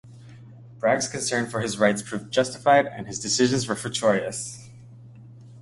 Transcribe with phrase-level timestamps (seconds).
[0.79, 4.67] Bragg's concern for his right proved justified and his decisions were fortuitous.